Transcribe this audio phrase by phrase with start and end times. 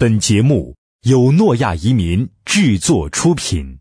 [0.00, 3.78] 本节目由诺亚移民制作出品。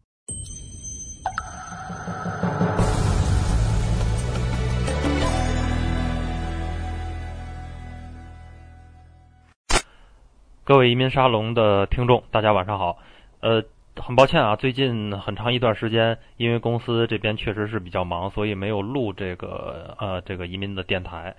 [10.66, 12.98] 各位移民沙龙的听众，大家晚上好。
[13.40, 13.64] 呃，
[13.96, 21.38] 很抱歉啊，最近很长一段时间，因为公司这边确实是比较忙，所以没有录这个呃这个移民的电台。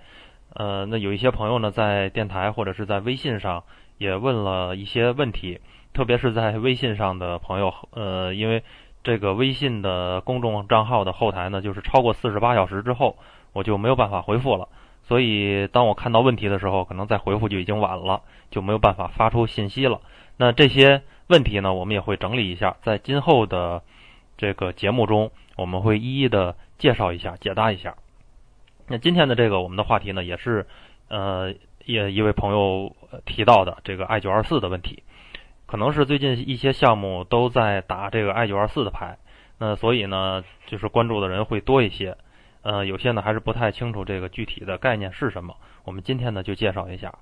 [0.55, 3.63] 呃，那有一些朋友呢，在电台或者是在微信上
[4.01, 5.61] 也问了一些问题，
[5.93, 8.63] 特别是在微信上的朋友，呃，因为
[9.03, 13.15] 这个微信的公众账号的后台呢，就是超过四十八小时之后，
[13.53, 14.67] 我就没有办法回复了。
[15.03, 20.01] 所以，当我看到问题的时候，可能再回复就已经晚了，就没有办法发出信息了。
[20.37, 23.83] 那这些问题呢，我们也会整理一下，在今后的
[24.35, 27.93] 这个节目中，我们会一一的介绍一下、解答一下。
[28.87, 30.65] 那今天的这个我们的话题呢，也是
[31.07, 31.53] 呃，
[31.85, 32.95] 也一位朋友
[33.25, 35.03] 提到的这个 I 九二四的问题，
[35.65, 39.17] 可能是最近一些项目都在打这个 I 九二四的牌，
[39.57, 42.17] 那所以呢，就是关注的人会多一些。
[42.63, 45.55] 呃，有些呢还是不太清楚这个具体的概念是什么。
[45.83, 47.15] 我们今天呢就介绍一下。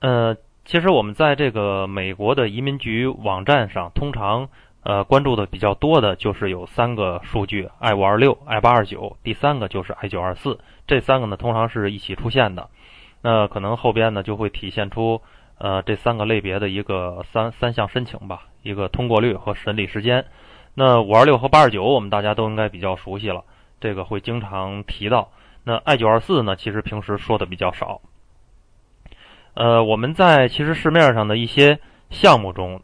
[0.00, 4.48] 呃，其实我们在这个美国的移民局网站上，通常
[4.84, 10.60] 呃关注的比较多的就是有三个数据：I 五二六、I 八二九，第三个就是 I 九二四。
[10.86, 12.68] 这三个呢通常是一起出现的。
[13.22, 15.20] 那可能后边呢就会体现出
[15.58, 20.24] 呃这三个类别的一个三三项申请吧，一个通过率和审理时间。
[20.74, 23.44] 那五二六和八二九我们大家都应该比较熟悉了。
[23.80, 25.30] 这个会经常提到。
[25.64, 26.56] 那 I 九二四呢？
[26.56, 28.00] 其实平时说的比较少。
[29.54, 31.78] 呃，我们在其实市面上的一些
[32.10, 32.80] 项目中，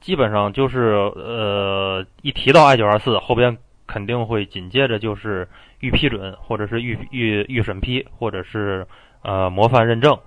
[0.00, 5.48] 基本上就是呃，一提到 I 九二四，后边肯定会紧接着就是
[5.80, 8.86] 预批准，或者是预预预审批，或者是
[9.22, 10.18] 呃模范认证。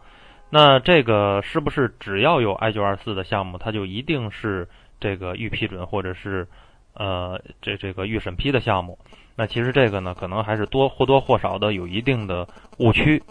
[0.50, 4.68] 那这个是不是只要有 I 九二四的项目，它就一定是
[5.00, 6.48] 这个预批准，或者是
[6.94, 9.00] 呃这这个预审批的项目？
[9.36, 12.48] 那其实这个呢，可能还是多或多或少的有一定的
[12.78, 13.24] 误区。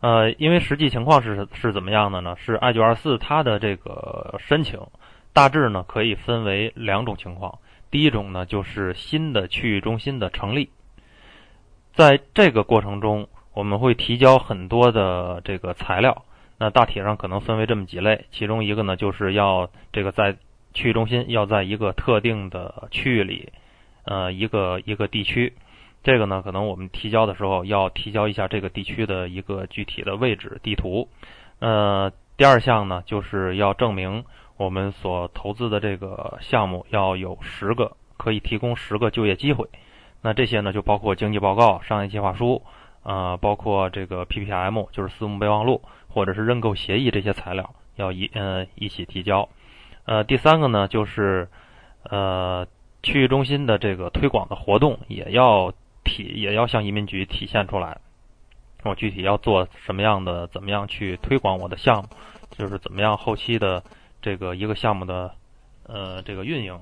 [0.00, 2.36] 呃，因为实际情况是是怎么样的呢？
[2.36, 4.78] 是 I 九二四它的这个申请
[5.32, 7.58] 大致呢可以分为两种情况。
[7.90, 10.68] 第一种呢就是新的区域中心的成立，
[11.94, 16.24] 在这个过程中我们会提交很多的这个材料。
[16.58, 20.36] 那大体上可能分为这么几类，其中一个呢就是要这个在
[20.74, 23.52] 区域中心要在一个特定的区域里。
[24.06, 25.54] 呃，一个一个地区，
[26.02, 31.08] 这个呢，可能我们提交的时候要提交一下这个地区的一个具体的位置地图。
[31.58, 34.26] 呃，第二项呢，就是要证明
[34.58, 39.70] 我们所投资的这个项目要有十个可以提供十个就业机会。
[40.20, 42.60] 那这些呢，就包括经济报告、商业计划书，
[43.04, 49.48] 呃，包括这个 PPM，就是私募备忘录，或者是认购协议这些材料要一呃一起提交。
[50.04, 51.48] 呃，第三个呢，就是
[52.02, 52.66] 呃。
[53.06, 57.98] 区域中心的这个推广的活动也要体也要向移民局体现出来。
[58.82, 62.08] 我具体要做什么样的，怎么样去推广我的项目，
[62.52, 63.84] 就是怎么样后期的
[64.22, 65.34] 这个一个项目的
[65.86, 66.80] 呃这个运营，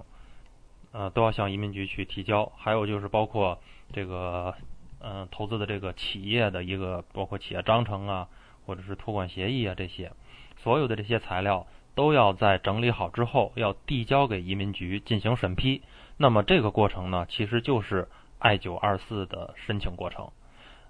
[0.93, 2.53] 呃都要向移民局去提交。
[2.57, 3.59] 还有就是包括
[3.93, 4.55] 这个
[5.03, 8.29] 嗯投资的这个企业的一个包括企业章程啊，
[8.65, 10.13] 或者是托管协议啊这些，
[10.57, 15.83] 所有的这些材料都要在整理好之后要递交给移民局进行审批。
[16.17, 18.09] 那么这个过程呢，其实就是
[18.39, 20.31] I 九二四的申请过程，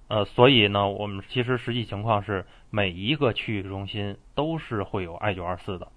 [0.09, 5.89] 呃，所以呢，我们其实实际情况是每一个区域中心都是会有 I 九二四的。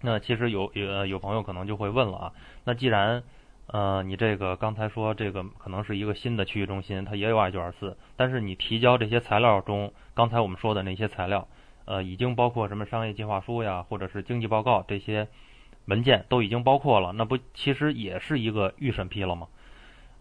[0.00, 2.32] 那其实有有有朋友可能就会问了啊，
[2.64, 3.22] 那既然
[3.66, 11.48] 呃你这个刚才说这个可能是一个新的区域中心，它也有 I 九二四，但是你提交这些材料中，刚才我们说的那些材料，
[11.84, 15.28] 呃，已经包括什么商业计划书呀，或者是经济报告这些。
[15.86, 19.48] 文件都已经包括了，那不其实也是一个预审批了吗？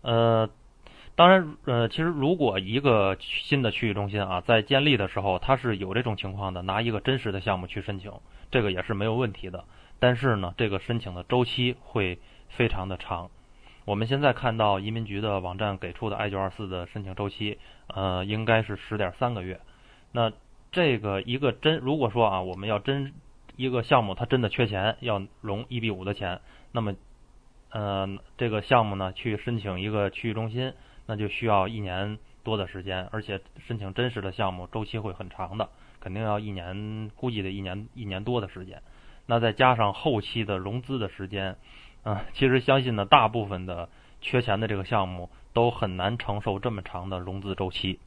[0.01, 0.49] 呃，
[1.15, 8.11] 当然，呃，其实如果一个新的区域中心啊，在建立的时候，它是有这种情况的，拿一个真实的项目去申请，
[8.51, 9.63] 这个也是没有问题的。
[9.99, 12.19] 但是呢，这个申请的周期会
[12.55, 13.29] 非常的长。
[13.85, 19.59] 我们现在看到移民局的网站给出的 I 九二四的申请周期，呃，应该是十点三个月。
[20.11, 20.32] 那
[20.72, 23.14] 这个一个真，如果说啊，我们要真。
[23.55, 26.41] 一个项目它真的缺钱，要融一比五的钱，
[26.72, 26.96] 那么，
[27.70, 30.73] 呃，这个项目呢去申请一个区域中心，
[31.06, 38.82] 那就需要一年多的时间，而且申请真实的项目周期会很长的，肯定要一年，估计得一年一年多的时间。
[39.28, 41.56] 那再加上后期的融资的时间，
[42.03, 43.90] 啊，其实相信呢，大部分的
[44.22, 48.00] 缺钱的这个项目都很难承受这么长的融资周期。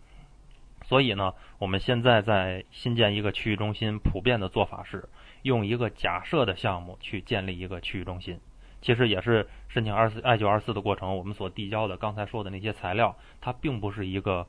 [0.85, 5.09] 所以呢，我们现在在新建一个区域中心，普遍的做法是
[5.43, 8.39] 用一个假设的项目去建立一个区域中心。
[8.83, 14.47] 其实也是申请二四 I 九二四的过程，我们所递交的刚才说的那些材料，它并不是一个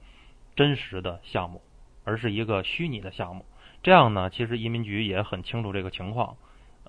[0.55, 1.61] 真实的项目，
[2.03, 3.45] 而是一个虚拟的项目。
[3.81, 6.35] 这样呢，其实移民局也很清楚这个情况，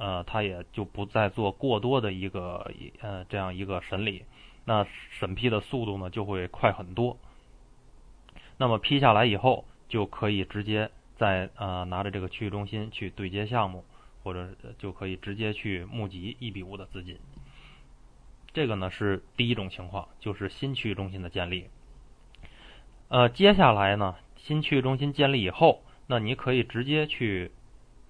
[0.00, 4.24] 呃，他也就不再做过多的一个呃这样一个审理，
[4.64, 7.18] 那审批的速度呢就会快很多。
[8.56, 13.84] 那么批下来以后，就可以直接在呃拿着这个区域中心去对接项目，
[14.22, 17.18] 或者就可以直接去募集一比五的资金。
[18.52, 21.66] 这个呢是第一种情况，就是新区域中心的建立。
[23.08, 27.50] 呃，接下来呢，新区域中心建立以后，那你可以直接去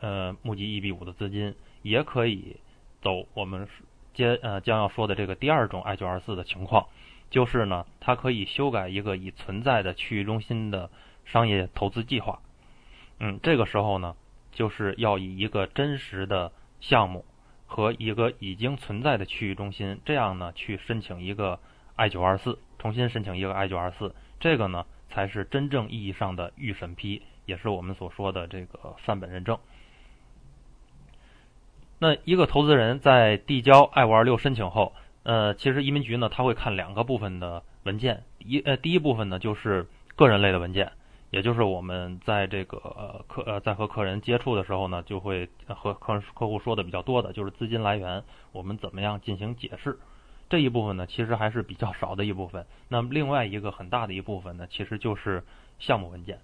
[0.00, 1.54] 呃募集一比五的资金，
[1.88, 2.56] 也可以
[3.00, 3.68] 走我们
[4.14, 6.86] 接呃将要说的这个第二种 I 九二四的情况。
[7.30, 10.90] 就是呢，它可以修改一个已存在的区域中心的
[11.26, 12.40] 商业投资计划。
[13.18, 14.16] 嗯，这个时候呢，
[14.50, 17.26] 就是要以一个真实的项目
[17.66, 21.60] 和一个已经存在的区域中心，这样呢去申请一个
[21.96, 29.58] I 九二四，重新申请一个 I 九二四，这个呢才是真正意义上的预审批，也是我们所说的这个范本认证。
[31.98, 34.92] 那一个投资人在递交 I 五二六申请后。
[35.24, 39.86] 呃，其实移民局呢，他会看两个部分的文件，一呃，第一部分呢就是
[40.16, 40.92] 个人类的文件，
[41.30, 49.98] 也就是我们在这个客呃在和客人接触的时候呢，就会和客客户说的比较多的，就是资金来源，我们怎么样进行解释，
[50.48, 52.64] 这一部分呢，其实还是比较少的一部分。
[52.88, 55.44] 那么另外一个很大的一部分呢，其实就是
[55.78, 56.38] 项目文件。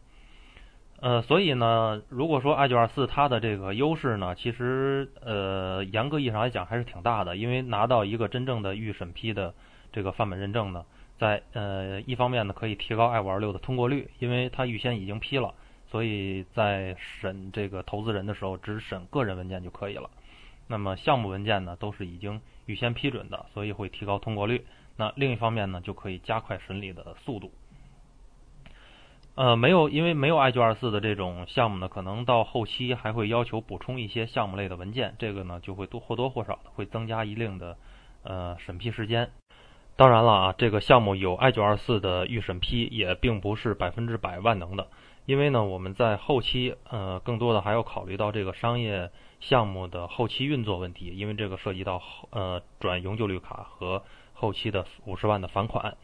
[1.00, 9.52] 呃，所以呢，如果说 I 九二四它的这个优势呢，其实呃，严格意义上来讲还是挺大的，因为拿到一个真正的预审批的
[9.92, 10.86] 这个范本认证呢，
[11.18, 15.52] 在呃一方面呢，可以提高 I 五二六的通过率，因为它预先已经批了，
[15.90, 20.08] 所以在审这个投资人的时候，只审个人文件就可以了。
[20.68, 24.64] 那么项目文件呢，都是已经预先批准的，所以会提高通过率。
[24.96, 27.52] 那另一方面呢，就可以加快审理的速度。
[29.36, 37.76] 呃，没有，因为没有 I 九二四的这种项目呢，可能到后期还会要求补充一些项目类的文件，这个呢就会多或多或少的会增加一定的
[38.22, 39.32] 呃审批时间。
[39.96, 44.86] 当然了啊，这个项目有 I 九二四的预审批也并不是百分之百万能的，
[45.26, 49.10] 因为呢我们在后期呃更多的还要考虑到这个商业
[49.40, 52.00] 项目的后期运作问题，因为这个涉及到
[52.30, 55.96] 呃转永久绿卡和后期的五十万的返款。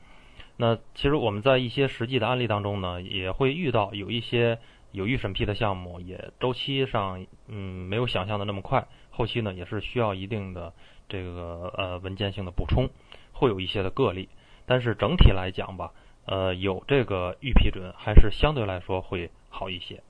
[0.62, 4.58] 那其实我们在一些实际的案例当中呢，也会遇到有一些
[4.92, 10.74] 有预审批的项目，也周期上嗯没有想象的那么快，后期呢也是需要一定的
[11.08, 12.90] 这个呃文件性的补充，
[13.32, 14.28] 会有一些的个例，
[14.66, 15.94] 但是整体来讲吧，
[16.26, 20.02] 呃有这个预批准还是相对来说会好一些。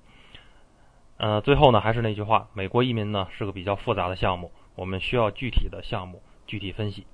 [1.16, 7.06] 呃，最后呢还是那句话，美国移民呢是个比较复杂的项目，我们需要具体的项目具体分析。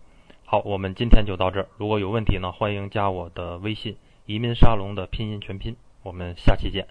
[0.49, 1.69] 好，我们今天就到这儿。
[1.77, 3.97] 如果有问题呢，欢迎加我的微信
[4.27, 5.75] “移民沙龙”的拼音全拼。
[6.05, 6.87] 我们下期见。